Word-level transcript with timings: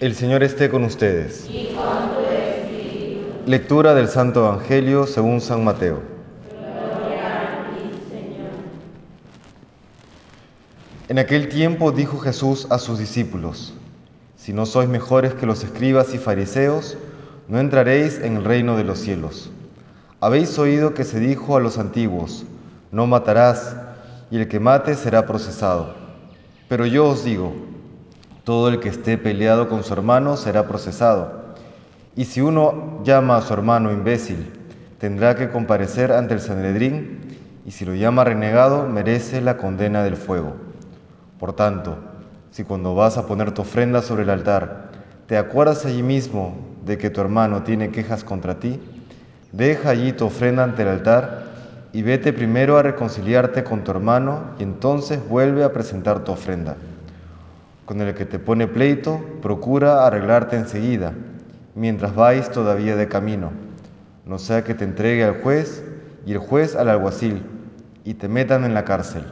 El 0.00 0.14
Señor 0.14 0.42
esté 0.42 0.70
con 0.70 0.82
ustedes. 0.84 1.46
Lectura 3.44 3.92
del 3.92 4.08
Santo 4.08 4.46
Evangelio 4.46 5.06
según 5.06 5.42
San 5.42 5.62
Mateo. 5.62 6.00
En 11.10 11.18
aquel 11.18 11.50
tiempo 11.50 11.92
dijo 11.92 12.18
Jesús 12.18 12.66
a 12.70 12.78
sus 12.78 12.98
discípulos, 12.98 13.74
Si 14.36 14.54
no 14.54 14.64
sois 14.64 14.88
mejores 14.88 15.34
que 15.34 15.44
los 15.44 15.62
escribas 15.64 16.14
y 16.14 16.18
fariseos, 16.18 16.96
no 17.46 17.60
entraréis 17.60 18.20
en 18.20 18.38
el 18.38 18.44
reino 18.44 18.78
de 18.78 18.84
los 18.84 19.00
cielos. 19.00 19.50
Habéis 20.22 20.58
oído 20.58 20.94
que 20.94 21.04
se 21.04 21.20
dijo 21.20 21.58
a 21.58 21.60
los 21.60 21.76
antiguos, 21.76 22.46
No 22.90 23.06
matarás, 23.06 23.76
y 24.30 24.38
el 24.38 24.48
que 24.48 24.60
mate 24.60 24.94
será 24.94 25.26
procesado. 25.26 25.94
Pero 26.70 26.86
yo 26.86 27.06
os 27.06 27.22
digo, 27.22 27.52
todo 28.50 28.68
el 28.68 28.80
que 28.80 28.88
esté 28.88 29.16
peleado 29.16 29.68
con 29.68 29.84
su 29.84 29.92
hermano 29.92 30.36
será 30.36 30.66
procesado. 30.66 31.54
Y 32.16 32.24
si 32.24 32.40
uno 32.40 33.00
llama 33.04 33.36
a 33.36 33.42
su 33.42 33.52
hermano 33.52 33.92
imbécil, 33.92 34.50
tendrá 34.98 35.36
que 35.36 35.50
comparecer 35.50 36.10
ante 36.10 36.34
el 36.34 36.40
Sanedrín, 36.40 37.38
y 37.64 37.70
si 37.70 37.84
lo 37.84 37.94
llama 37.94 38.24
renegado, 38.24 38.88
merece 38.88 39.40
la 39.40 39.56
condena 39.56 40.02
del 40.02 40.16
fuego. 40.16 40.54
Por 41.38 41.52
tanto, 41.52 41.96
si 42.50 42.64
cuando 42.64 42.96
vas 42.96 43.18
a 43.18 43.26
poner 43.28 43.52
tu 43.52 43.62
ofrenda 43.62 44.02
sobre 44.02 44.24
el 44.24 44.30
altar, 44.30 44.90
te 45.28 45.38
acuerdas 45.38 45.86
allí 45.86 46.02
mismo 46.02 46.58
de 46.84 46.98
que 46.98 47.08
tu 47.08 47.20
hermano 47.20 47.62
tiene 47.62 47.92
quejas 47.92 48.24
contra 48.24 48.58
ti, 48.58 48.80
deja 49.52 49.90
allí 49.90 50.12
tu 50.12 50.26
ofrenda 50.26 50.64
ante 50.64 50.82
el 50.82 50.88
altar 50.88 51.44
y 51.92 52.02
vete 52.02 52.32
primero 52.32 52.78
a 52.78 52.82
reconciliarte 52.82 53.62
con 53.62 53.84
tu 53.84 53.92
hermano 53.92 54.40
y 54.58 54.64
entonces 54.64 55.20
vuelve 55.28 55.62
a 55.62 55.72
presentar 55.72 56.24
tu 56.24 56.32
ofrenda. 56.32 56.74
Con 57.90 58.00
el 58.00 58.14
que 58.14 58.24
te 58.24 58.38
pone 58.38 58.68
pleito, 58.68 59.20
procura 59.42 60.06
arreglarte 60.06 60.54
enseguida, 60.54 61.12
mientras 61.74 62.14
vais 62.14 62.48
todavía 62.48 62.94
de 62.94 63.08
camino, 63.08 63.50
no 64.24 64.38
sea 64.38 64.62
que 64.62 64.74
te 64.74 64.84
entregue 64.84 65.24
al 65.24 65.42
juez 65.42 65.82
y 66.24 66.30
el 66.30 66.38
juez 66.38 66.76
al 66.76 66.88
alguacil 66.88 67.42
y 68.04 68.14
te 68.14 68.28
metan 68.28 68.64
en 68.64 68.74
la 68.74 68.84
cárcel. 68.84 69.24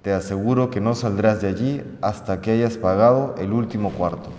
Te 0.00 0.14
aseguro 0.14 0.70
que 0.70 0.80
no 0.80 0.94
saldrás 0.94 1.42
de 1.42 1.48
allí 1.48 1.82
hasta 2.00 2.40
que 2.40 2.52
hayas 2.52 2.78
pagado 2.78 3.34
el 3.36 3.52
último 3.52 3.90
cuarto. 3.90 4.30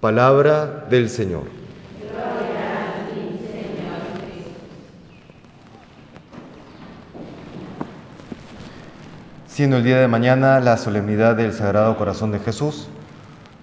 Palabra 0.00 0.86
del 0.88 1.10
Señor. 1.10 1.63
Siendo 9.54 9.76
el 9.76 9.84
día 9.84 10.00
de 10.00 10.08
mañana 10.08 10.58
la 10.58 10.76
solemnidad 10.76 11.36
del 11.36 11.52
Sagrado 11.52 11.96
Corazón 11.96 12.32
de 12.32 12.40
Jesús, 12.40 12.88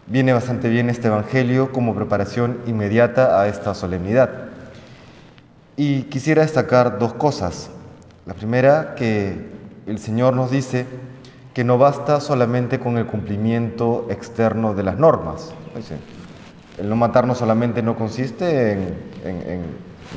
viene 0.08 0.32
bastante 0.32 0.70
bien 0.70 0.90
este 0.90 1.10
Evangelio 1.10 1.74
como 1.74 1.94
preparación 1.94 2.60
inmediata 2.66 3.42
a 3.42 3.50
esta 3.50 3.76
solemnidad. 3.76 4.30
Y 5.76 6.04
quisiera 6.04 6.44
destacar 6.44 6.98
dos 6.98 7.12
cosas. 7.16 7.72
La 8.26 8.34
primera, 8.34 8.96
que 8.96 9.50
el 9.86 10.00
Señor 10.00 10.34
nos 10.34 10.50
dice 10.50 10.86
que 11.54 11.66
no 11.66 11.78
basta 11.78 12.22
solamente 12.22 12.80
con 12.80 12.98
el 12.98 13.06
cumplimiento 13.06 14.08
externo 14.10 14.74
de 14.74 14.84
las 14.84 14.98
normas. 14.98 15.54
El 16.78 16.88
no 16.88 16.96
matarnos 16.96 17.38
solamente 17.38 17.84
no 17.84 17.98
consiste 17.98 18.72
en, 18.72 18.98
en 19.26 19.62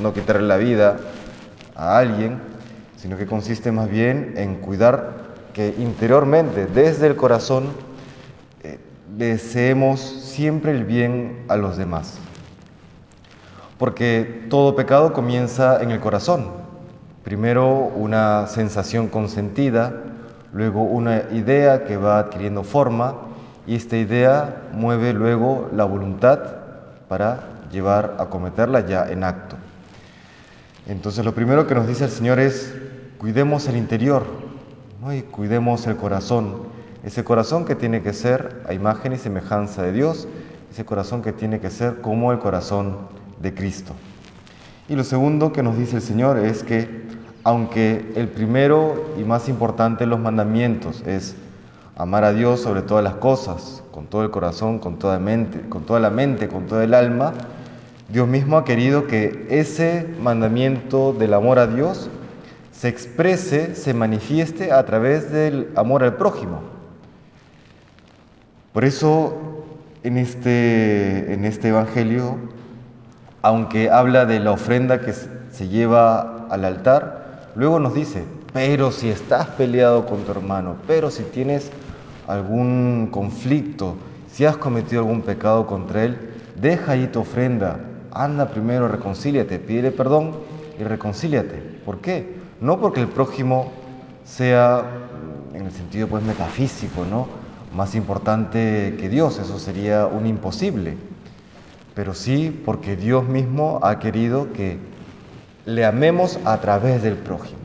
no 0.01 0.15
quitarle 0.15 0.47
la 0.47 0.57
vida 0.57 0.99
a 1.75 1.99
alguien, 1.99 2.39
sino 2.97 3.17
que 3.17 3.27
consiste 3.27 3.73
más 3.73 3.89
bien 3.91 4.35
en 4.37 4.55
cuidar 4.55 5.24
que 5.55 5.75
interiormente, 5.79 6.67
desde 6.67 7.07
el 7.07 7.17
corazón, 7.17 7.69
eh, 8.63 8.79
deseemos 9.17 10.01
siempre 10.01 10.73
el 10.73 10.85
bien 10.85 11.45
a 11.49 11.57
los 11.57 11.77
demás. 11.77 12.19
Porque 13.79 14.47
todo 14.51 14.77
pecado 14.77 15.13
comienza 15.13 15.81
en 15.83 15.93
el 15.93 16.01
corazón. 16.01 16.49
Primero 17.23 17.69
una 17.69 18.47
sensación 18.49 19.09
consentida, 19.09 20.03
luego 20.53 20.83
una 20.83 21.23
idea 21.33 21.85
que 21.85 21.97
va 21.97 22.19
adquiriendo 22.19 22.65
forma 22.65 23.15
y 23.67 23.77
esta 23.77 23.97
idea 23.97 24.63
mueve 24.73 25.13
luego 25.13 25.71
la 25.73 25.85
voluntad 25.85 26.41
para 27.09 27.45
llevar 27.71 28.17
a 28.19 28.27
cometerla 28.27 28.87
ya 28.87 29.09
en 29.09 29.25
acto. 29.25 29.57
Entonces 30.87 31.25
lo 31.25 31.35
primero 31.35 31.67
que 31.67 31.75
nos 31.75 31.87
dice 31.87 32.05
el 32.05 32.11
Señor 32.11 32.41
es, 32.41 32.75
cuidemos 33.19 33.67
el 33.69 33.77
interior, 33.77 34.44
y 35.13 35.23
cuidemos 35.23 35.87
el 35.87 35.97
corazón, 35.97 36.55
ese 37.03 37.25
corazón 37.25 37.65
que 37.65 37.75
tiene 37.75 38.03
que 38.03 38.13
ser 38.13 38.63
a 38.67 38.73
imagen 38.73 39.13
y 39.13 39.19
semejanza 39.19 39.83
de 39.83 39.93
Dios, 39.93 40.27
ese 40.71 40.85
corazón 40.85 41.21
que 41.21 41.33
tiene 41.33 41.61
que 41.61 41.71
ser 41.71 42.01
como 42.01 42.33
el 42.33 42.39
corazón 42.39 42.97
de 43.41 43.53
Cristo. 43.53 43.93
Y 44.89 44.97
lo 44.97 45.05
segundo 45.05 45.53
que 45.53 45.63
nos 45.63 45.77
dice 45.77 45.97
el 45.97 46.03
Señor 46.03 46.39
es 46.39 46.63
que 46.63 47.05
aunque 47.43 48.13
el 48.17 48.29
primero 48.29 49.13
y 49.19 49.25
más 49.25 49.49
importante 49.49 50.05
de 50.05 50.11
los 50.11 50.19
mandamientos 50.19 51.03
es 51.07 51.37
amar 51.97 52.25
a 52.25 52.33
Dios 52.33 52.61
sobre 52.61 52.81
todas 52.83 53.05
las 53.05 53.15
cosas, 53.15 53.83
con 53.93 54.07
todo 54.07 54.23
el 54.25 54.31
corazón, 54.31 54.79
con 54.79 54.99
toda, 54.99 55.19
mente, 55.19 55.69
con 55.69 55.85
toda 55.85 56.01
la 56.01 56.11
mente, 56.11 56.49
con 56.49 56.67
todo 56.67 56.83
el 56.83 56.95
alma, 56.95 57.35
Dios 58.09 58.27
mismo 58.27 58.57
ha 58.57 58.65
querido 58.65 59.07
que 59.07 59.47
ese 59.51 60.09
mandamiento 60.23 61.13
del 61.13 61.35
amor 61.35 61.59
a 61.59 61.67
Dios 61.67 62.09
se 62.85 62.91
exprese, 62.91 63.77
se 63.77 63.95
manifieste 63.95 64.71
a 64.71 64.85
través 64.85 65.33
del 65.33 65.71
amor 65.75 66.05
al 66.05 66.17
prójimo. 66.17 66.61
Por 68.75 68.85
eso 68.85 69.65
en 70.03 70.19
este, 70.19 71.33
en 71.33 71.47
este 71.47 71.69
Evangelio, 71.69 72.37
aunque 73.41 73.89
habla 73.89 74.27
de 74.27 74.39
la 74.39 74.51
ofrenda 74.51 75.01
que 75.01 75.15
se 75.15 75.69
lleva 75.69 76.47
al 76.51 76.67
altar, 76.67 77.53
luego 77.55 77.81
nos 77.81 77.95
dice, 77.95 78.23
pero 78.53 78.93
si 78.93 79.09
estás 79.09 79.47
peleado 79.47 80.05
con 80.05 80.19
tu 80.25 80.33
hermano, 80.33 80.77
pero 80.87 81.11
si 81.11 81.23
tienes 81.23 81.71
algún 82.29 83.09
conflicto, 83.11 83.97
si 84.31 84.45
has 84.45 84.59
cometido 84.59 85.01
algún 85.01 85.23
pecado 85.23 85.67
contra 85.67 86.05
él, 86.05 86.19
deja 86.61 86.93
ahí 86.93 87.07
tu 87.07 87.21
ofrenda, 87.21 87.81
anda 88.11 88.51
primero, 88.51 88.89
reconcíliate, 88.89 89.59
pídele 89.59 89.91
perdón 89.91 90.33
y 90.79 90.85
reconcíliate. 90.85 91.81
¿Por 91.87 92.01
qué? 92.01 92.44
No 92.65 92.81
porque 92.81 93.03
el 93.03 93.09
prójimo 93.09 93.71
sea, 94.25 94.85
en 95.53 95.67
el 95.67 95.71
sentido 95.71 96.09
pues 96.09 96.25
metafísico, 96.25 97.05
¿no? 97.05 97.27
más 97.75 97.95
importante 97.95 98.97
que 98.99 99.11
Dios, 99.11 99.39
eso 99.39 99.59
sería 99.59 100.07
un 100.07 100.27
imposible, 100.27 100.97
pero 101.95 102.15
sí 102.15 102.63
porque 102.65 102.97
Dios 102.97 103.29
mismo 103.29 103.81
ha 103.83 103.99
querido 103.99 104.51
que 104.55 104.79
le 105.67 105.85
amemos 105.85 106.39
a 106.47 106.59
través 106.63 107.03
del 107.03 107.17
prójimo. 107.17 107.61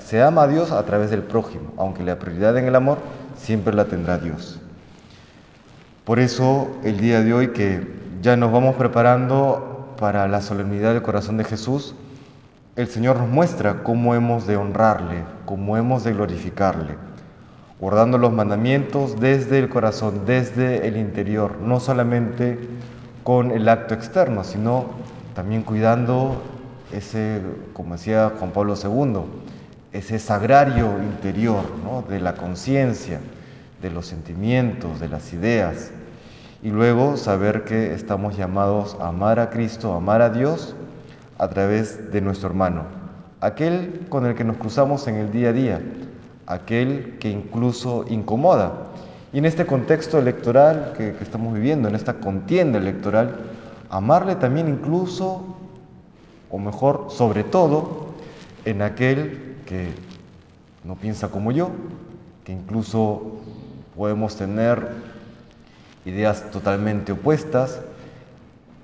Se 0.00 0.22
ama 0.22 0.42
a 0.42 0.48
Dios 0.48 0.70
a 0.70 0.84
través 0.84 1.10
del 1.10 1.22
prójimo, 1.22 1.72
aunque 1.78 2.02
la 2.02 2.18
prioridad 2.18 2.54
en 2.58 2.66
el 2.66 2.76
amor 2.76 2.98
siempre 3.34 3.72
la 3.72 3.86
tendrá 3.86 4.18
Dios. 4.18 4.60
Por 6.04 6.18
eso 6.18 6.68
el 6.84 7.00
día 7.00 7.22
de 7.22 7.32
hoy 7.32 7.48
que 7.52 7.86
ya 8.20 8.36
nos 8.36 8.52
vamos 8.52 8.76
preparando 8.76 9.94
para 9.98 10.28
la 10.28 10.42
solemnidad 10.42 10.92
del 10.92 11.00
corazón 11.00 11.38
de 11.38 11.44
Jesús, 11.44 11.94
el 12.78 12.86
Señor 12.86 13.18
nos 13.18 13.28
muestra 13.28 13.82
cómo 13.82 14.14
hemos 14.14 14.46
de 14.46 14.56
honrarle, 14.56 15.24
cómo 15.46 15.76
hemos 15.76 16.04
de 16.04 16.12
glorificarle, 16.12 16.94
guardando 17.80 18.18
los 18.18 18.32
mandamientos 18.32 19.18
desde 19.18 19.58
el 19.58 19.68
corazón, 19.68 20.22
desde 20.26 20.86
el 20.86 20.96
interior, 20.96 21.56
no 21.60 21.80
solamente 21.80 22.56
con 23.24 23.50
el 23.50 23.68
acto 23.68 23.94
externo, 23.94 24.44
sino 24.44 24.90
también 25.34 25.64
cuidando 25.64 26.40
ese, 26.92 27.42
como 27.72 27.96
decía 27.96 28.30
Juan 28.38 28.52
Pablo 28.52 28.74
II, 28.80 29.22
ese 29.92 30.20
sagrario 30.20 31.02
interior 31.02 31.64
de 32.08 32.20
la 32.20 32.34
conciencia, 32.34 33.18
de 33.82 33.90
los 33.90 34.06
sentimientos, 34.06 35.00
de 35.00 35.08
las 35.08 35.32
ideas, 35.32 35.90
y 36.62 36.70
luego 36.70 37.16
saber 37.16 37.64
que 37.64 37.92
estamos 37.92 38.36
llamados 38.36 38.96
a 39.00 39.08
amar 39.08 39.40
a 39.40 39.50
Cristo, 39.50 39.94
a 39.94 39.96
amar 39.96 40.22
a 40.22 40.30
Dios, 40.30 40.76
a 41.38 41.48
través 41.48 42.12
de 42.12 42.20
nuestro 42.20 42.48
hermano, 42.48 42.84
aquel 43.40 44.06
con 44.08 44.26
el 44.26 44.34
que 44.34 44.44
nos 44.44 44.56
cruzamos 44.56 45.06
en 45.06 45.14
el 45.14 45.30
día 45.30 45.50
a 45.50 45.52
día, 45.52 45.80
aquel 46.46 47.16
que 47.20 47.30
incluso 47.30 48.04
incomoda. 48.08 48.72
Y 49.32 49.38
en 49.38 49.44
este 49.44 49.66
contexto 49.66 50.18
electoral 50.18 50.94
que, 50.96 51.10
estamos 51.20 51.54
viviendo, 51.54 51.88
en 51.88 51.94
esta 51.94 52.14
contienda 52.14 52.78
electoral, 52.78 53.36
amarle 53.90 54.34
también 54.36 54.68
incluso, 54.68 55.56
o 56.50 56.58
mejor, 56.58 57.06
sobre 57.10 57.44
todo, 57.44 58.08
en 58.64 58.82
aquel 58.82 59.56
que 59.66 59.92
no 60.84 60.96
piensa 60.96 61.28
como 61.28 61.52
yo, 61.52 61.70
que 62.44 62.52
incluso 62.52 63.36
podemos 63.96 64.36
tener 64.36 64.88
ideas 66.04 66.50
totalmente 66.50 67.12
opuestas, 67.12 67.80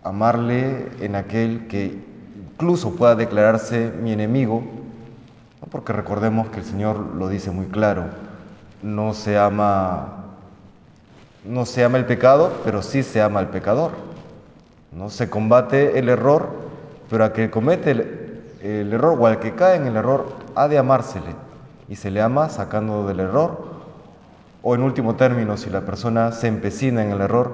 amarle 0.02 0.90
en 1.00 1.16
aquel 1.16 1.66
que 1.66 2.13
incluso 2.54 2.94
pueda 2.94 3.14
declararse 3.14 3.92
mi 4.00 4.12
enemigo, 4.12 4.62
porque 5.70 5.92
recordemos 5.92 6.48
que 6.48 6.60
el 6.60 6.64
Señor 6.64 6.98
lo 7.16 7.28
dice 7.28 7.50
muy 7.50 7.66
claro, 7.66 8.04
no 8.82 9.12
se 9.14 9.38
ama 9.38 10.24
no 11.44 11.66
se 11.66 11.84
ama 11.84 11.98
el 11.98 12.06
pecado, 12.06 12.52
pero 12.64 12.80
sí 12.80 13.02
se 13.02 13.20
ama 13.20 13.40
al 13.40 13.50
pecador. 13.50 13.92
No 14.92 15.10
se 15.10 15.28
combate 15.28 15.98
el 15.98 16.08
error, 16.08 16.48
pero 17.10 17.24
a 17.24 17.34
que 17.34 17.50
comete 17.50 17.90
el, 17.90 18.42
el 18.62 18.92
error 18.92 19.18
o 19.20 19.26
al 19.26 19.40
que 19.40 19.54
cae 19.54 19.76
en 19.76 19.86
el 19.86 19.96
error 19.96 20.26
ha 20.54 20.68
de 20.68 20.78
amársele 20.78 21.34
y 21.88 21.96
se 21.96 22.10
le 22.10 22.22
ama 22.22 22.48
sacando 22.48 23.06
del 23.06 23.20
error 23.20 23.74
o 24.62 24.74
en 24.74 24.82
último 24.82 25.16
término, 25.16 25.58
si 25.58 25.68
la 25.68 25.82
persona 25.82 26.32
se 26.32 26.48
empecina 26.48 27.04
en 27.04 27.10
el 27.10 27.20
error, 27.20 27.52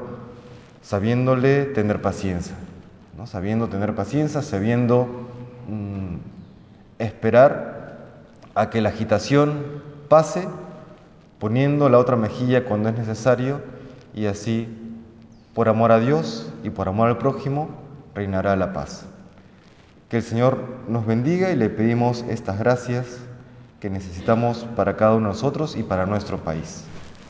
sabiéndole 0.82 1.64
tener 1.64 2.00
paciencia, 2.00 2.55
sabiendo 3.26 3.69
tener 3.69 3.94
paciencia, 3.94 4.43
sabiendo 4.43 5.06
mm, 5.69 6.17
esperar 6.99 7.99
a 8.55 8.70
que 8.70 8.81
la 8.81 8.90
agitación 8.90 9.82
pase, 10.08 10.46
poniendo 11.38 11.88
la 11.88 11.99
otra 11.99 12.17
mejilla 12.17 12.64
cuando 12.64 12.88
es 12.88 12.99
necesario 12.99 13.61
y 14.14 14.26
así, 14.26 14.69
por 15.55 15.69
amor 15.69 15.93
a 15.93 16.00
Dios 16.00 16.52
y 16.62 16.70
por 16.70 16.88
amor 16.88 17.08
al 17.08 17.19
prójimo, 17.19 17.70
reinará 18.14 18.56
la 18.56 18.72
paz. 18.72 19.06
Que 20.08 20.19
el 20.19 20.22
Señor 20.22 20.62
nos 20.88 21.06
bendiga 21.06 21.50
y 21.50 21.56
le 21.56 21.70
pedimos 21.70 22.25
estas 22.28 22.58
gracias 22.58 23.19
que 23.81 23.90
necesitamos 23.90 24.67
para 24.76 24.96
cada 24.96 25.14
uno 25.14 25.28
de 25.28 25.34
nosotros 25.34 25.76
y 25.76 25.82
para 25.82 26.06
nuestro 26.06 26.38
país. 26.38 26.84